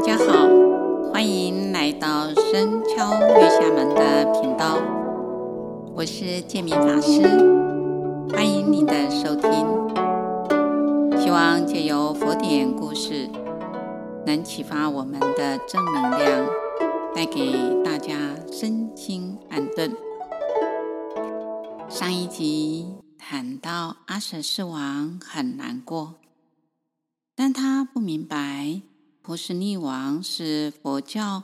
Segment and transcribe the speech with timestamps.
[0.00, 0.48] 大家好，
[1.12, 4.78] 欢迎来到深敲月下门的频道，
[5.94, 7.20] 我是建明法师，
[8.32, 9.50] 欢迎您的收听。
[11.20, 13.28] 希望借由佛典故事，
[14.24, 16.46] 能启发我们的正能量，
[17.14, 17.52] 带给
[17.84, 18.14] 大家
[18.50, 19.94] 身心安顿。
[21.90, 22.86] 上一集
[23.18, 26.14] 谈到阿舍世王很难过，
[27.36, 28.80] 但他不明白。
[29.22, 31.42] 波斯匿王是佛教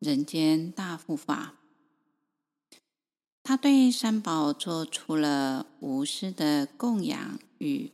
[0.00, 1.54] 人间大护法，
[3.44, 7.92] 他对三宝做出了无私的供养与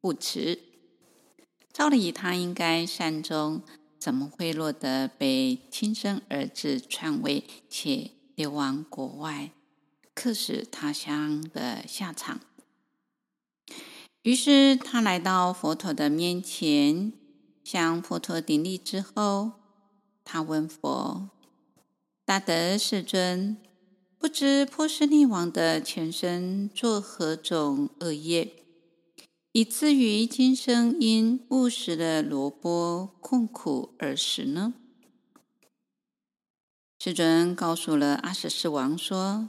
[0.00, 0.60] 护持。
[1.72, 3.62] 照理他应该善终，
[3.98, 9.50] 怎么会落得被亲生儿子篡位且流亡国外、
[10.14, 12.40] 客死他乡的下场？
[14.22, 17.12] 于是他来到佛陀的面前。
[17.66, 19.50] 向佛陀顶礼之后，
[20.22, 21.30] 他问佛
[22.24, 23.56] ：“大德世尊，
[24.18, 28.62] 不知波斯匿王的前身作何种恶业，
[29.50, 34.74] 以至于今生因误食了萝卜困苦而死呢？”
[37.00, 39.48] 世尊告诉了阿舍世王说：“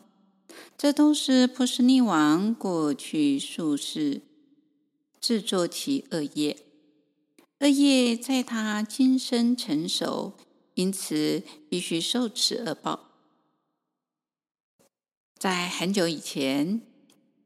[0.75, 4.23] 这都是波斯匿王过去数世
[5.21, 6.57] 制作其恶业。”
[7.59, 10.33] 恶业在他今生成熟，
[10.75, 13.09] 因此必须受此恶报。
[15.39, 16.81] 在很久以前，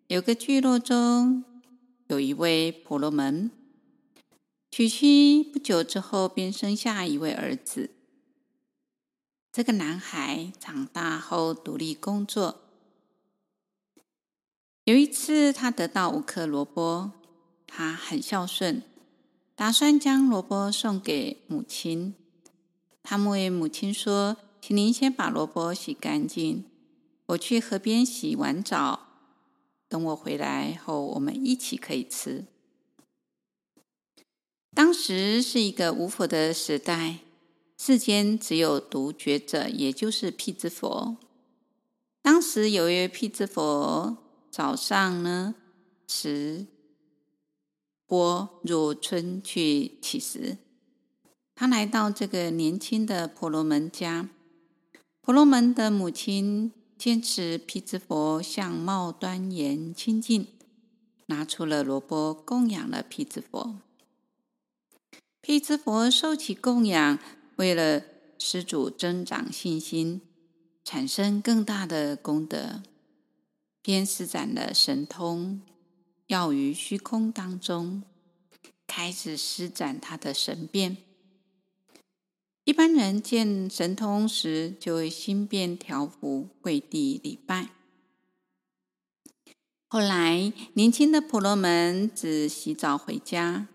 [0.08, 1.46] 有个聚落中
[2.08, 3.52] 有一位婆罗门，
[4.70, 7.92] 娶妻不久之后便生下一位儿子。
[9.54, 12.60] 这个男孩长大后独立工作。
[14.84, 17.14] 有一次，他得到五颗萝卜，
[17.66, 18.84] 他很孝顺。
[19.62, 22.16] 打算将萝卜送给母亲。
[23.04, 26.66] 他们为母亲说：“请您先把萝卜洗干净，
[27.28, 29.08] 我去河边洗完澡，
[29.88, 32.46] 等我回来后，我们一起可以吃。”
[34.74, 37.20] 当时是一个无佛的时代，
[37.78, 41.18] 世间只有独觉者，也就是辟支佛。
[42.24, 44.18] 当时有一位辟支佛，
[44.50, 45.54] 早上呢
[46.08, 46.66] 吃。
[48.12, 50.58] 波入村去乞食，
[51.56, 54.28] 他来到这个年轻的婆罗门家。
[55.22, 60.46] 婆罗门的母亲坚持毗支佛相貌端严清净，
[61.28, 63.78] 拿出了萝卜供养了毗支佛。
[65.40, 67.18] 毗支佛受其供养，
[67.56, 68.04] 为了
[68.38, 70.20] 施主增长信心，
[70.84, 72.84] 产生更大的功德，
[73.82, 75.62] 便施展了神通。
[76.32, 78.04] 要于虚空当中
[78.88, 80.96] 开始施展他的神变。
[82.64, 87.72] 一般人见神通时，就会心变调伏，跪地礼拜。
[89.90, 93.68] 后来，年轻的婆罗门子洗澡回家，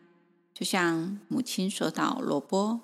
[0.55, 2.81] 就向母亲说道：“萝卜。”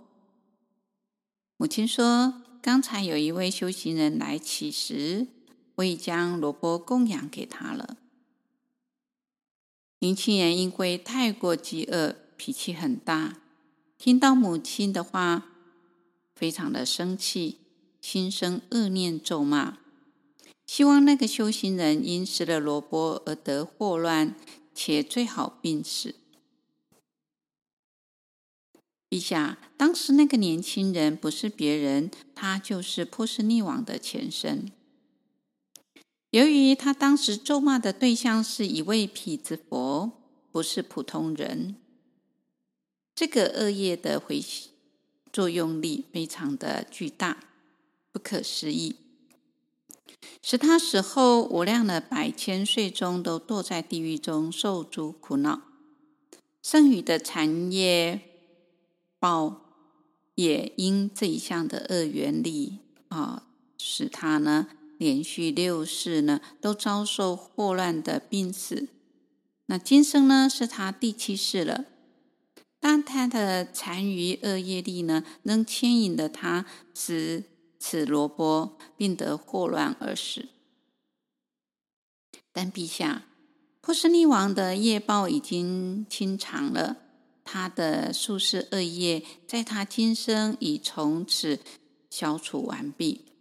[1.57, 5.29] 母亲说：“刚才有一位修行人来乞食，
[5.77, 7.97] 我已将萝卜供养给他了。”
[10.03, 13.39] 年轻人因为太过饥饿，脾气很大，
[13.97, 15.47] 听到母亲的话，
[16.35, 17.59] 非常的生气，
[18.01, 19.79] 心生恶念，咒骂，
[20.67, 24.35] 希望那个修行人因吃了萝卜而得祸乱，
[24.75, 26.17] 且最好病死。
[29.09, 34.73] 陛下，当时那个年轻人不是别人，他就是波斯匿王的前身。
[36.33, 40.13] 由于他当时咒骂的对象是一位辟支佛，
[40.51, 41.77] 不是普通人，
[43.15, 44.43] 这个恶业的回
[45.31, 47.37] 作用力非常的巨大，
[48.11, 48.97] 不可思议，
[50.41, 55.61] 使他死后无量的百千岁中都堕在地狱中受诸苦恼，
[56.63, 58.21] 剩余的残业
[59.19, 59.61] 报
[60.37, 62.79] 也因这一项的恶缘力
[63.09, 63.47] 啊，
[63.77, 64.69] 使他呢。
[65.03, 68.87] 连续六世呢，都遭受祸乱的病死。
[69.67, 71.87] 那今生呢，是他第七世了。
[72.79, 77.43] 但他的残余恶业力呢，能牵引着他吃
[77.81, 80.47] 此萝卜，病得霍乱而死。
[82.53, 83.25] 但陛下，
[83.81, 86.99] 波斯匿王的业报已经清偿了，
[87.43, 91.59] 他的数世恶业，在他今生已从此
[92.09, 93.32] 消除完毕。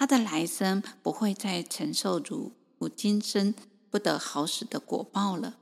[0.00, 3.54] 他的来生不会再承受如如今生
[3.90, 5.58] 不得好死的果报了。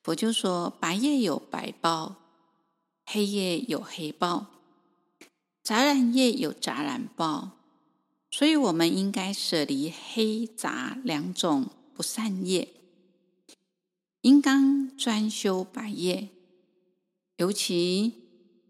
[0.00, 2.14] 佛就说：白业有白报，
[3.04, 4.46] 黑夜有黑报，
[5.60, 7.50] 杂染夜有杂染报，
[8.30, 12.68] 所以我们应该舍离黑杂两种不善业，
[14.20, 16.28] 应当专修白业，
[17.38, 18.12] 尤其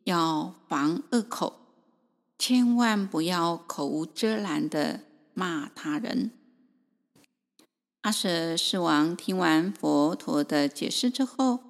[0.04, 1.63] 要防恶口，
[2.46, 5.00] 千万不要口无遮拦的
[5.32, 6.30] 骂他人。
[8.02, 11.60] 阿舍世王听完佛陀的解释之后，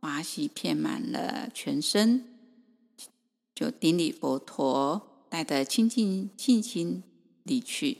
[0.00, 2.24] 华喜遍满了全身，
[3.54, 7.04] 就顶礼佛陀，带着清净信心
[7.44, 7.98] 离去。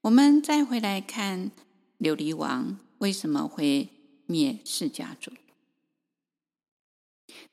[0.00, 1.52] 我们再回来看
[2.00, 3.90] 琉璃王为什么会
[4.26, 5.30] 灭释迦族？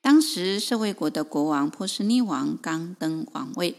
[0.01, 3.75] 当时舍卫国的国王波斯匿王刚登王位。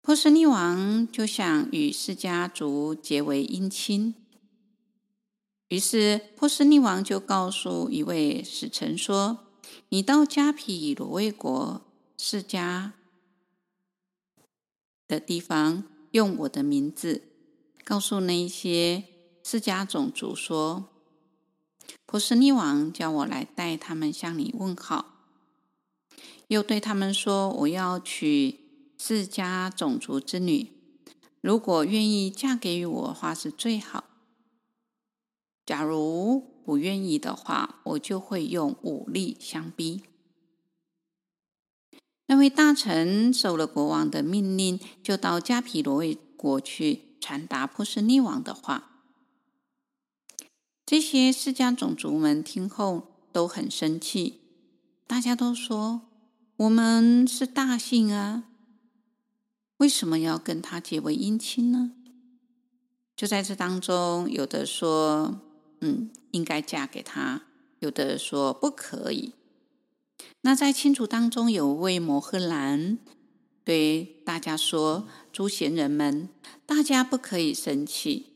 [0.00, 4.14] 波斯匿王就想与释迦族结为姻亲，
[5.68, 9.40] 于是波斯匿王就告诉一位使臣说
[9.90, 11.82] ：“你到迦毗罗卫国
[12.16, 12.92] 释迦
[15.06, 17.24] 的地方，用我的名字
[17.84, 19.04] 告诉那些
[19.44, 20.88] 释迦种族说，
[22.10, 25.26] 波斯匿王叫我来代他们向你问好，
[26.46, 28.60] 又对他们说，我要娶。”
[29.00, 30.72] 释迦种族之女，
[31.40, 34.02] 如果愿意嫁给我的话是最好；
[35.64, 40.02] 假如不愿意的话，我就会用武力相逼。
[42.26, 48.87] 那位大臣受了国王的命令，就到迦毗罗卫国去传达波斯匿王的话。
[50.88, 54.40] 这些释迦种族们听后都很生气，
[55.06, 56.00] 大家都说
[56.56, 58.44] ：“我们是大姓啊！”
[59.76, 61.92] 为什么要跟他结为姻亲呢？
[63.14, 65.42] 就在这当中，有的说，
[65.82, 67.42] 嗯，应该嫁给他；
[67.80, 69.34] 有的说不可以。
[70.40, 72.96] 那在亲族当中，有位摩诃男
[73.62, 76.30] 对大家说：“诸贤人们，
[76.64, 78.32] 大家不可以生气。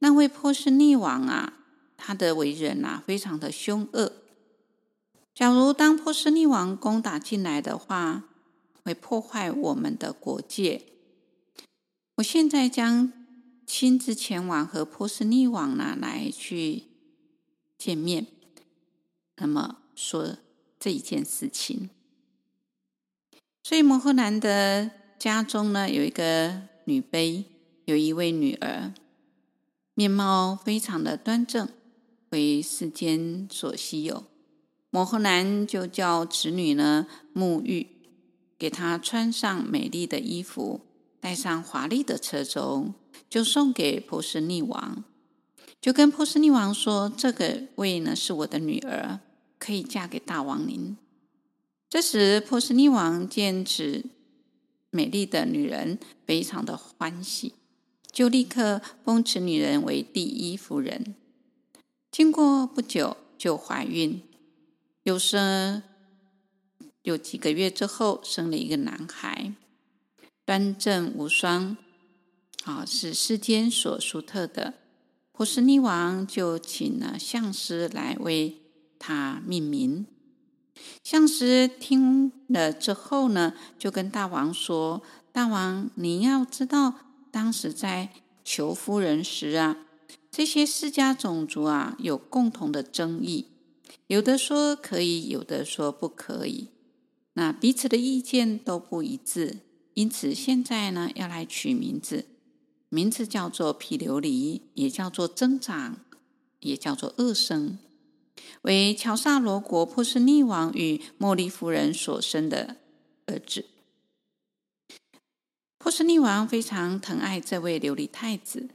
[0.00, 1.60] 那位波斯匿王啊，
[2.04, 4.12] 他的为人啊，非常的凶恶。
[5.32, 8.24] 假如当波斯匿王攻打进来的话，
[8.82, 10.82] 会破坏我们的国界。
[12.16, 13.12] 我现在将
[13.64, 16.82] 亲自前往和波斯匿王呢来去
[17.78, 18.26] 见面，
[19.36, 20.36] 那么说
[20.80, 21.88] 这一件事情。
[23.62, 27.44] 所以摩诃男的家中呢有一个女卑，
[27.84, 28.92] 有一位女儿，
[29.94, 31.68] 面貌非常的端正，
[32.32, 34.24] 为世间所稀有。
[34.90, 37.86] 摩诃男就叫侄女呢沐浴。
[38.58, 40.82] 给她穿上美丽的衣服，
[41.18, 42.92] 带上华丽的车轴，
[43.28, 45.02] 就送给波斯匿王，
[45.80, 49.18] 就跟波斯匿王说：“这个位呢是我的女儿，
[49.58, 50.96] 可以嫁给大王您。”
[51.90, 54.04] 这时，波斯匿王见此
[54.90, 57.54] 美丽的女人，非常的欢喜，
[58.12, 61.16] 就立刻封此女人为第一夫人。
[62.12, 64.22] 经过不久，就怀孕，
[65.04, 65.82] 有生。
[67.00, 69.54] 有几个月之后，生了一个男孩，
[70.44, 71.74] 端正无双，
[72.64, 74.74] 啊，是世间所殊特的。
[75.32, 78.60] 波斯匿王就请了相师来为
[78.98, 80.06] 他命名。
[81.02, 85.02] 相师听了之后呢，就跟大王说
[85.32, 86.94] ：“大王，你要知道，
[87.30, 88.10] 当时在
[88.44, 89.78] 求夫人时啊，
[90.32, 93.48] 这些世家种族啊有共同的争议，
[94.06, 96.68] 有的说可以，有的说不可以。”
[97.34, 99.58] 那彼此的意见都不一致，
[99.92, 102.24] 因此现在呢，要来取名字，
[102.88, 105.98] 名字叫做皮琉璃，也叫做增长，
[106.60, 107.78] 也叫做恶生，
[108.62, 112.76] 为乔萨罗国波斯匿王与茉莉夫人所生的
[113.26, 113.66] 儿子。
[115.76, 118.68] 波斯匿王非常疼爱这位琉璃太子，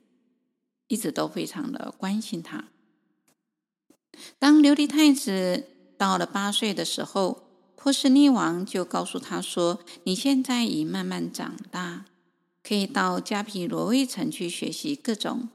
[0.88, 2.66] 一直都非常的关心他。
[4.40, 5.66] 当琉璃太子
[5.98, 7.44] 到了八岁的时候，
[7.76, 12.06] 波斯匿王就告诉他说：“你现在已慢慢长大，
[12.64, 15.50] 可以到迦毗罗卫城去学习各种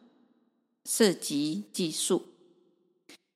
[0.84, 2.26] 射击技术。”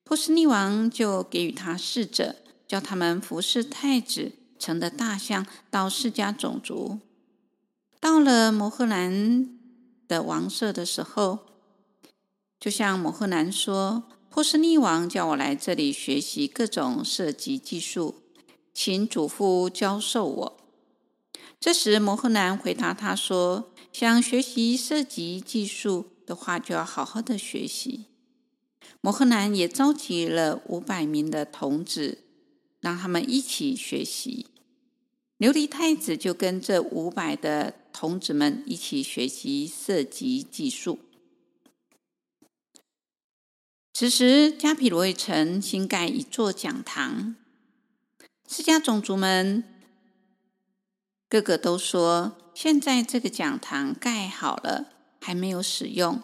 [0.03, 6.99] 波斯匿王就给予他侍者，叫他们服侍太子乘的大象到释迦种族。
[7.99, 9.49] 到了摩诃兰
[10.07, 11.46] 的王舍的时候，
[12.59, 18.15] 就像摩诃男说：“波斯匿王叫我来这里学习各种射击技术。”
[18.73, 20.57] 请祖父教授我。
[21.59, 28.05] 这时，摩诃男回答他说：“想学习射击技术的话，就要好好的学习。”
[29.01, 32.19] 摩诃男也召集了五百名的童子，
[32.79, 34.47] 让他们一起学习。
[35.39, 40.99] 琉璃太子就跟这五百的童子们一起学习射击技术。
[43.99, 47.33] 此时，迦毗罗卫城新盖一座讲堂，
[48.47, 49.63] 释迦种族们
[51.27, 54.85] 个个都说：现在这个讲堂盖好了，
[55.19, 56.21] 还没有使用，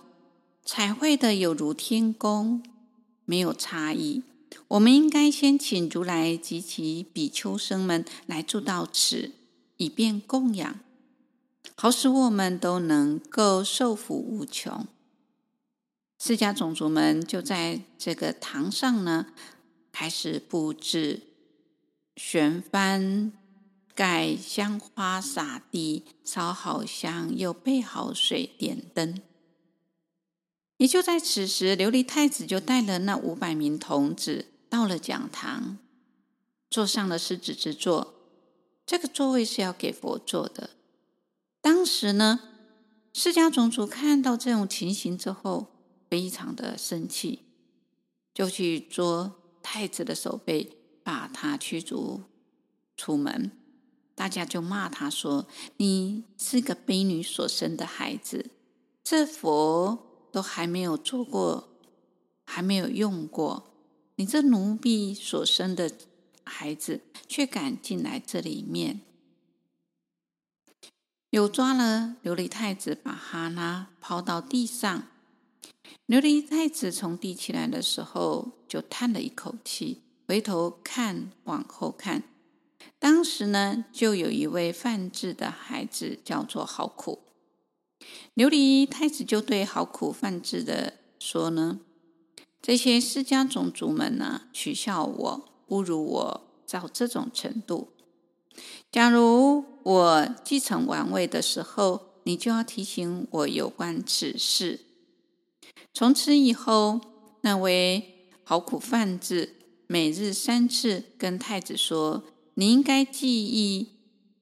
[0.64, 2.62] 彩绘的有如天宫，
[3.26, 4.22] 没有差异。
[4.68, 9.32] 我们应该先请如来及其比丘僧们来住到此，
[9.78, 10.80] 以便供养，
[11.74, 14.86] 好使我们都能够受福无穷。
[16.26, 19.26] 释迦种族们就在这个堂上呢，
[19.92, 21.20] 开始布置、
[22.16, 23.32] 悬幡、
[23.94, 29.22] 盖香花、洒地、烧好香，又备好水、点灯。
[30.78, 34.46] 也就在此时，琉璃太子就带了那五百名童子。
[34.70, 35.78] 到了讲堂，
[36.70, 38.14] 坐上了狮子之座。
[38.86, 40.70] 这个座位是要给佛坐的。
[41.60, 42.40] 当时呢，
[43.12, 45.68] 释迦种族看到这种情形之后，
[46.14, 47.40] 非常的生气，
[48.36, 52.22] 就去捉太子的手背，把他驱逐
[52.96, 53.50] 出门。
[54.14, 58.52] 大家就骂他说：“你是个婢女所生的孩子，
[59.04, 61.80] 这佛都还没有做过，
[62.46, 63.74] 还没有用过。”
[64.18, 65.92] 你这奴婢所生的
[66.44, 69.02] 孩子，却敢进来这里面，
[71.32, 75.08] 又抓了琉璃太子，把哈拉抛到地上。
[76.08, 82.24] 琉璃太子从地起来的时候，就叹了一口气，回头看，往后看。
[83.00, 87.20] 当时呢，就有一位犯智的孩子，叫做好苦。
[88.36, 91.80] 琉璃太子就对好苦犯智的说呢。
[92.62, 97.90] 这些释迦种族们呢，取笑我、侮辱我到这种程度。
[98.92, 104.80] 假如我继承王位的时候，你就要提醒我有关此事。
[105.94, 107.00] 从此以后，
[107.42, 112.24] 那位好苦贩子每日三次跟太子说
[112.56, 113.90] ：“你应该记忆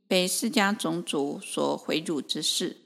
[0.08, 2.78] 被释迦种族所毁辱之事。”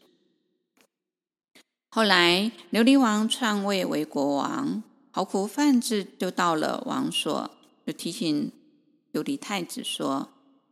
[1.89, 4.83] 后来，琉璃王篡位为国王。
[5.11, 7.49] 好苦贩子就到了王所，
[7.85, 8.51] 就提醒
[9.13, 10.27] 琉璃太子说：“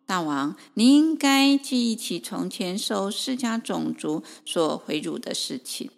[0.05, 5.91] 大王，你应该记忆起从前受释迦种族所毁辱的事情。”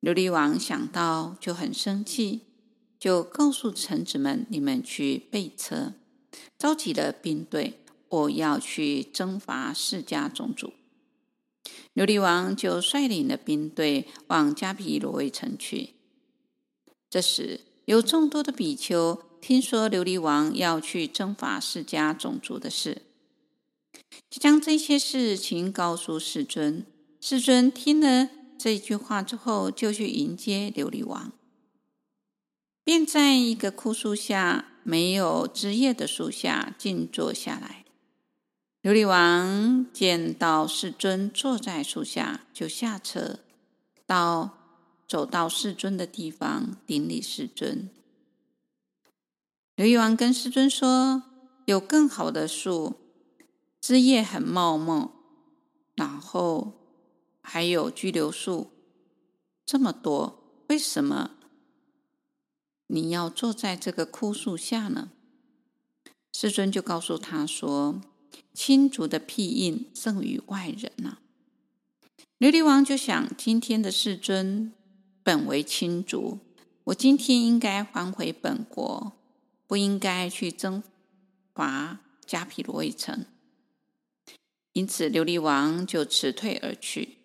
[0.00, 2.40] 琉璃王想到就很生气，
[2.98, 5.92] 就告诉臣子们：“你们去备车，
[6.58, 10.72] 召集了兵队，我要去征伐释迦种族。”
[11.94, 15.90] 琉璃王就率领了兵队往迦毗罗卫城去。
[17.10, 23.02] 这时，有众多的比丘听说琉璃王要去征伐释迦种族的事，
[24.30, 26.86] 就将这些事情告诉世尊。
[27.20, 28.30] 世尊听了
[28.60, 31.32] 这句话之后，就去迎接琉璃王，
[32.84, 37.86] 便在一个枯树下、没有枝叶的树下静坐下来。
[38.82, 43.38] 琉璃王见到世尊坐在树下，就下车
[44.04, 44.56] 到。
[45.10, 47.90] 走到世尊的地方，顶礼世尊。
[49.74, 51.24] 琉璃王跟世尊说
[51.66, 52.94] ：“有更好的树，
[53.80, 55.10] 枝叶很茂茂，
[55.96, 56.79] 然后
[57.42, 58.70] 还有拘留树，
[59.66, 61.32] 这么多，为什么
[62.86, 65.10] 你要坐在这个枯树下呢？”
[66.32, 68.00] 世尊就告诉他说
[68.54, 71.18] ：“亲族的庇荫胜于外人呐。”
[72.38, 74.72] 琉璃王就想：今天的世尊。
[75.22, 76.38] 本为亲族，
[76.84, 79.12] 我今天应该还回本国，
[79.66, 80.82] 不应该去征
[81.54, 83.26] 伐迦毗罗卫城。
[84.72, 87.18] 因此，琉璃王就辞退而去。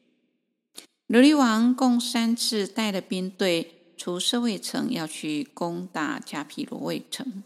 [1.07, 7.43] 琉璃王共三次带了兵队出舍卫城，要去攻打迦毗罗卫城。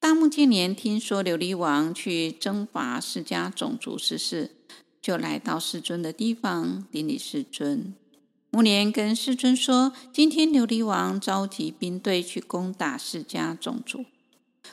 [0.00, 4.56] 大目犍连听说琉璃王去征伐释迦种族之事，
[5.00, 7.94] 就来到世尊的地方，顶礼世尊。
[8.50, 14.04] 目连跟世尊说：“今天琉璃王召集兵队去攻打释迦种族，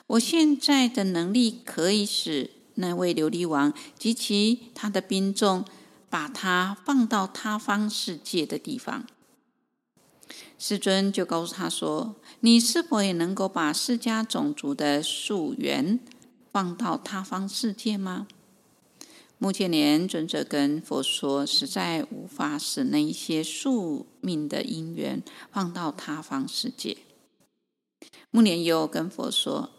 [0.07, 5.63] 我现在的能力可以使那位琉璃王及其他的兵众
[6.15, 9.05] 把他放到他方世界的地方。”
[10.57, 15.99] 世尊就告诉他说：“你是否也能够把释迦种族的宿缘
[16.53, 18.27] 放到他方世界吗？”
[19.37, 26.95] 目犍连尊者跟佛说：“实在无法使那一些宿命的因缘放到他方世界。”
[28.31, 29.71] 目连又跟佛说：“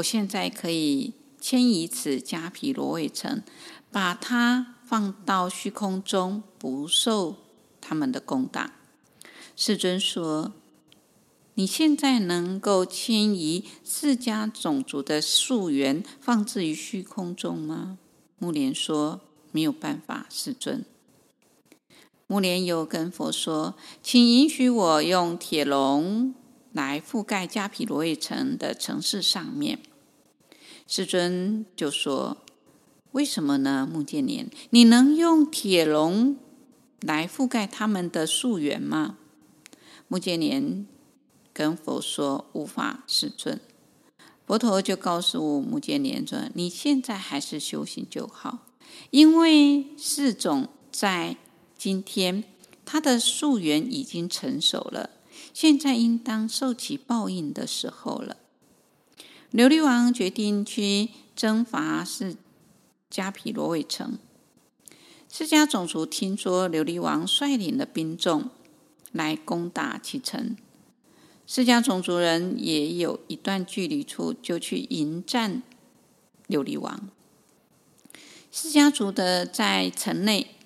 [0.00, 3.42] 我现在可以迁移此迦毗罗卫城，
[3.90, 7.36] 把它放到虚空中，不受
[7.80, 8.74] 他们的攻打。
[9.56, 10.52] 世尊说
[11.56, 17.96] ：“你现在能够迁移释迦种族的宿缘，放置于虚空中吗？”
[18.36, 20.84] 木莲说：“没有办法，世尊。”
[22.28, 26.34] 木莲又跟佛说：“请允许我用铁笼
[26.72, 29.78] 来覆盖迦毗罗卫城的城市上面。”
[30.86, 32.36] 世尊就说
[33.12, 33.88] ：“为什么呢？
[33.90, 36.36] 目犍连，你能用铁笼
[37.00, 39.16] 来覆盖他们的溯源吗？”
[40.08, 40.86] 目犍连
[41.52, 43.60] 跟佛说：“无法，世尊。”
[44.46, 48.66] 佛陀就告诉目犍连说：“你现在还是修行就好，
[49.10, 51.36] 因为四种在。”
[51.76, 52.44] 今天
[52.84, 55.10] 他的溯源已经成熟了，
[55.52, 58.36] 现在应当受其报应的时候了。
[59.50, 62.36] 琉璃王决定去征伐释
[63.12, 64.18] 迦毗罗卫城。
[65.30, 68.48] 释迦种族听说琉璃王率领了兵众
[69.12, 70.56] 来攻打其城，
[71.46, 75.62] 释迦种族人也有一段距离处就去迎战
[76.48, 77.08] 琉璃王。
[78.50, 80.56] 释迦族的在城内。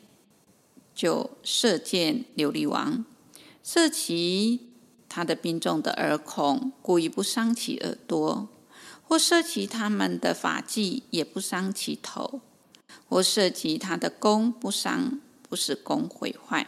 [0.95, 3.05] 就射箭琉璃王，
[3.63, 4.61] 射其
[5.11, 8.49] 他的兵众的耳孔，故意不伤其耳朵；
[9.09, 12.41] 或涉及他们的法纪，也不伤其头；
[13.09, 16.67] 或涉及他的功，不伤，不使功毁坏，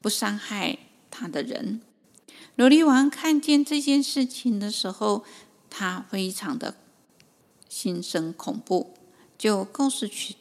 [0.00, 0.78] 不伤害
[1.10, 1.80] 他的人。
[2.56, 5.24] 琉璃王看见这件事情的时候，
[5.70, 6.76] 他非常的
[7.68, 8.94] 心生恐怖，
[9.38, 10.36] 就告诉去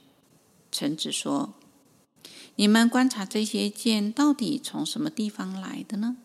[0.72, 1.54] 臣子说。
[2.56, 6.18] 你们观察这些剑到底从什么地方来的呢？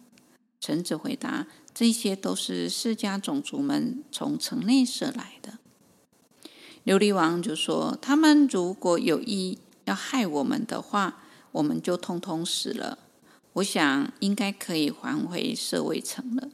[0.61, 5.59] 臣子回答：这些都是释迦种族们从城内射来的。
[6.85, 12.99] 琉璃王就说：他们如果有意要害我们的话，我们就通通死了。
[13.55, 16.49] 我想应该可以还回舍卫城了。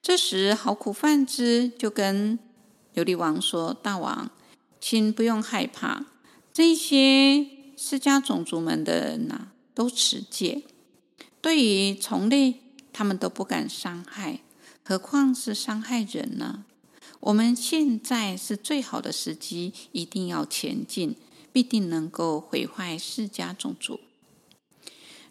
[0.00, 2.38] 这时，好苦饭之就跟
[2.94, 4.30] 琉璃王说：大王，
[4.80, 6.06] 请不用害怕，
[6.52, 7.46] 这些。
[7.82, 10.64] 释迦种族们的人呐、都持戒，
[11.40, 12.60] 对于虫类，
[12.92, 14.40] 他们都不敢伤害，
[14.84, 16.64] 何况是伤害人呢？
[17.20, 21.16] 我们现在是最好的时机，一定要前进，
[21.52, 24.00] 必定能够毁坏释迦种族。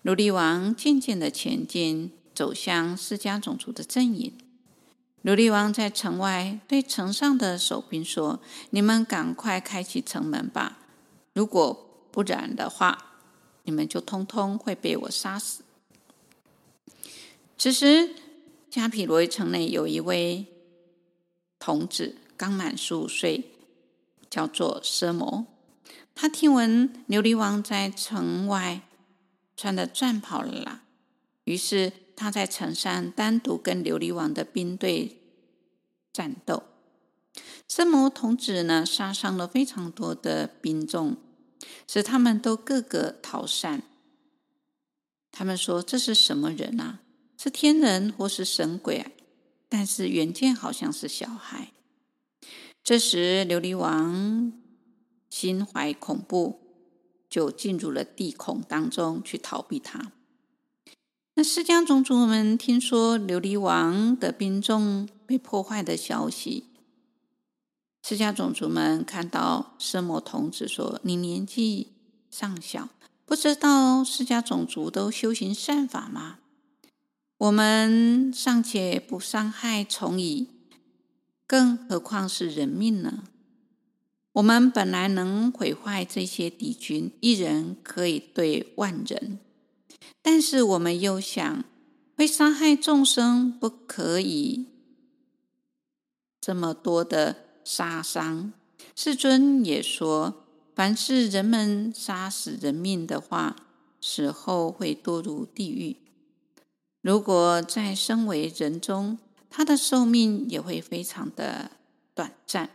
[0.04, 4.34] 奴隶王渐渐的前进，走向释迦种族的阵营。
[5.24, 8.40] 奴隶王在城外对城上的守兵说
[8.72, 10.80] ：“你们赶快开启城门吧！
[11.34, 13.18] 如果……”不然的话，
[13.66, 15.62] 你们就通通会被我杀死。
[17.60, 18.16] 此时，
[18.72, 20.46] 迦毗罗卫城内有一位
[21.60, 23.52] 童子，刚满十五岁，
[24.30, 25.46] 叫做奢摩。
[26.16, 28.84] 他听闻琉璃王在城外
[29.58, 30.84] 穿的战袍了啦，
[31.44, 35.20] 于是他在城上单独跟琉璃王的兵队
[36.14, 36.64] 战斗。
[37.68, 41.18] 奢摩童子呢，杀伤了非常多的兵众。
[41.86, 43.84] 使他们都个个逃散。
[45.30, 47.00] 他们说：“这是什么人啊？
[47.42, 49.06] 是天人或是神鬼？
[49.70, 51.72] 但是远见好像是小孩。”
[52.84, 54.52] 这时，琉璃王
[55.30, 56.60] 心怀恐怖，
[57.30, 60.12] 就进入了地孔当中去逃避他。
[61.36, 66.66] 那释迦种族们听说琉璃王的兵众被破坏的消息。
[68.04, 71.94] 释迦种族们看到奢摩童子说：“你年纪
[72.30, 72.90] 尚小，
[73.26, 76.39] 不知道释迦种族都修行善法吗？
[77.40, 80.50] 我们尚且不伤害虫蚁，
[81.48, 83.24] 更何况是人命呢？
[84.34, 89.40] 我们本来能毁坏这些敌军，一人可以对万人，
[90.22, 91.64] 但是我们又想，
[92.18, 94.66] 会伤害众生，不可以
[96.42, 98.52] 这么多的。”杀伤，
[98.96, 103.56] 世尊也说，凡是人们杀死人命的话，
[104.02, 105.98] 死后会堕入地狱。
[107.02, 109.18] 如果再生为人中，
[109.50, 111.72] 他的寿命也会非常的
[112.14, 112.70] 短暂。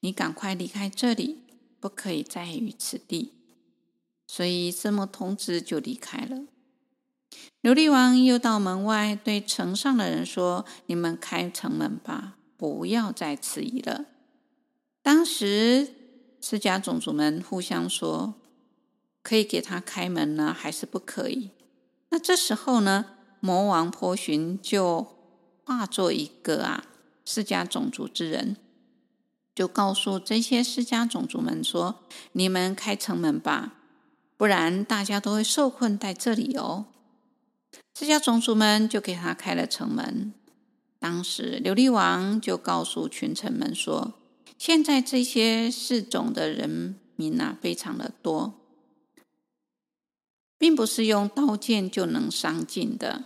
[0.00, 1.38] 你赶快离开这里，
[1.80, 3.32] 不可以再于此地。
[4.26, 6.46] 所以，奢摩童子就离开了。
[7.62, 14.06] 琉璃王又到门外对城上的人说：“你们开城门吧。”不要再迟疑了。
[15.00, 15.94] 当时
[16.40, 18.34] 释迦种族们互相说
[19.22, 21.50] ：“可以给他开门呢，还是不可以？”
[22.10, 23.04] 那这时候呢，
[23.40, 25.06] 魔王波旬就
[25.64, 26.84] 化作一个啊
[27.24, 28.56] 释迦种族之人，
[29.54, 32.00] 就告诉这些释迦种族们说
[32.32, 33.74] ：“你们开城门吧，
[34.36, 36.86] 不然大家都会受困在这里哦。”
[37.98, 40.32] 释迦种族们就给他开了城门。
[41.00, 44.14] 当时琉璃王就告诉群臣们说
[44.58, 48.54] ：“现在这些释种的人民啊，非常的多，
[50.58, 53.24] 并不是用刀剑就能伤尽的。”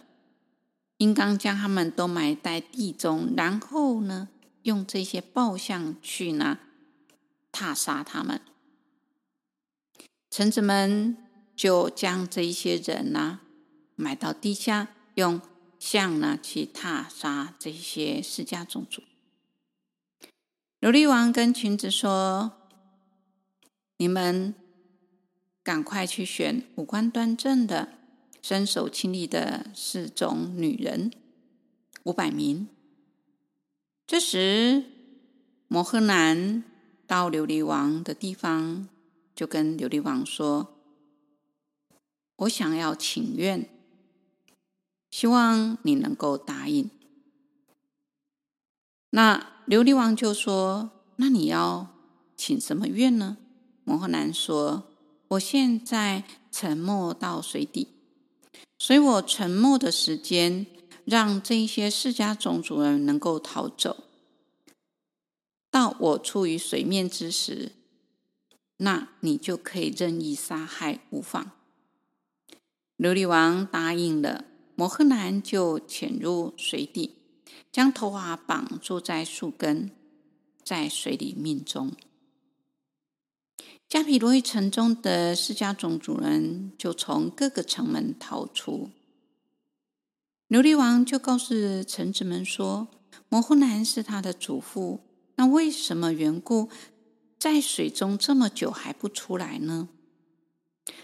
[0.99, 4.29] 应当将他们都埋在地中，然后呢，
[4.63, 6.61] 用这些豹象去呢，
[7.51, 8.41] 踏杀他们。
[10.31, 11.17] 臣子们
[11.57, 13.41] 就将这一些人呢，
[13.97, 15.41] 埋到地下，用
[15.81, 19.03] 象呢去踏杀这些释迦种族。
[20.81, 22.53] 琉璃王跟群子说
[23.99, 24.55] ：“你们
[25.63, 27.99] 赶快去选五官端正的。”
[28.43, 31.13] 身手清丽的四种女人
[32.03, 32.67] 五百名。
[34.05, 34.85] 这时，
[35.69, 36.65] 摩诃男
[37.07, 38.89] 到琉璃王的地方，
[39.37, 40.75] 就跟琉璃王说
[42.39, 43.69] ：“我想要请愿，
[45.09, 46.91] 希望你能够答应。”
[49.11, 51.95] 那琉璃王就说：“那你要
[52.37, 53.37] 请什么愿呢？”
[53.85, 54.92] 摩诃男说
[55.33, 57.89] ：“我现在沉没到水底。”
[58.79, 60.67] 所以我沉没的时间，
[61.05, 64.05] 让这些释迦种族人能够逃走。
[65.71, 67.73] 到我处于水面之时，
[68.79, 71.53] 那你就可以任意杀害无妨。
[72.99, 77.17] 琉璃王答应了，摩诃男就潜入水底，
[77.71, 79.93] 将头发绑住在树根，
[80.65, 81.93] 在水里命中。
[83.93, 88.89] 迦毗罗卫城中的释迦种族人就从各个城门逃出。
[90.49, 91.55] 琉璃王就告诉
[91.87, 92.89] 臣子们说
[93.29, 95.01] ：“摩诃男是他的祖父，
[95.35, 96.71] 那为什么缘故
[97.39, 99.91] 在水中这么久还不出来呢？”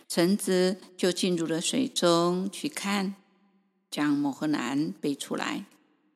[0.09, 3.17] 臣子就进入了水中去看，
[3.91, 5.67] 将摩诃男背出来。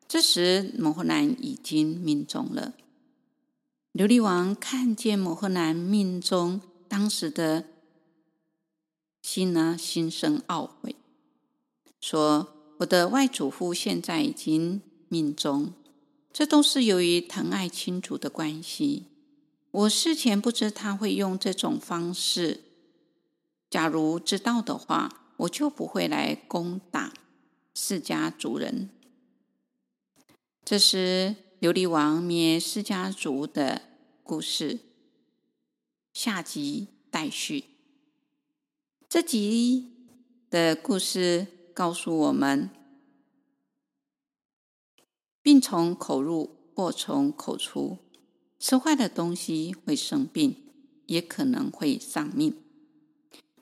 [0.09, 2.73] 这时，摩诃男已经命终了。
[3.93, 7.67] 琉璃王看见摩诃男命中，当时的
[9.21, 10.97] 心呢，心生懊悔，
[12.01, 15.75] 说：“我的外祖父现在已经命终，
[16.33, 19.09] 这都是由于疼爱亲族的关系。
[19.71, 22.63] 我事前不知他会用这种方式，
[23.69, 27.13] 假如知道的话，我就不会来攻打
[27.75, 28.89] 释迦族人。”
[30.65, 31.37] 这时。
[31.63, 33.83] 琉璃王灭释迦族的
[34.25, 34.81] 故事，
[36.13, 37.67] 下集待续。
[39.09, 39.93] 这集
[40.51, 42.69] 的故事告诉我们：
[45.41, 47.99] 病从口入，祸从口出。
[48.59, 50.57] 吃坏的东西会生病，
[51.07, 52.57] 也可能会丧命。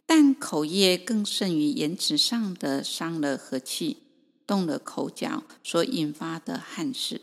[0.06, 3.98] 但口业更甚于言辞上的伤了和气，
[4.46, 7.20] 动了口角所引发的憾事。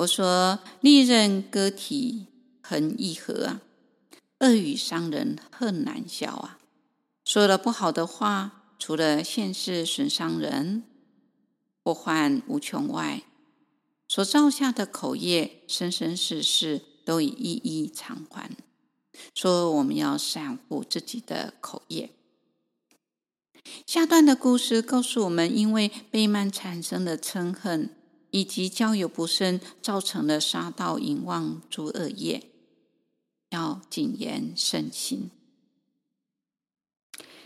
[0.00, 2.26] 我说：“利刃割体
[2.62, 3.60] 恨易合啊，
[4.38, 6.58] 恶语伤人恨难消啊。
[7.22, 10.84] 说了不好的话，除了现世损伤人，
[11.84, 13.24] 祸患无穷外，
[14.08, 18.50] 所造下的口业，生生世世都已一一偿还。
[19.34, 22.08] 说我们要善护自己的口业。
[23.86, 27.94] 下段的故事告诉我们，因为悖慢产生的嗔恨。”
[28.30, 32.44] 以及交友不慎造成了杀盗淫妄诸恶业，
[33.50, 35.30] 要谨言慎行。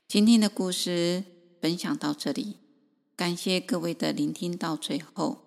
[0.07, 1.25] 今天的故事
[1.61, 2.57] 分享到这里，
[3.17, 5.39] 感谢各位的聆听到最后。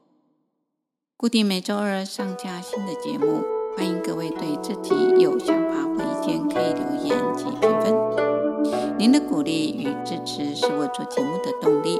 [1.15, 3.43] 固定每周二上架新的节目，
[3.75, 8.97] 欢迎各位对自己有想法或意见可以留言及评分。
[8.99, 11.97] 您的鼓励与支持是我做节目的动力。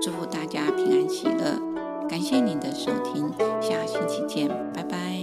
[0.00, 1.69] 祝福大家平安喜乐。
[2.10, 5.19] 感谢您的收听，下星期见，拜拜。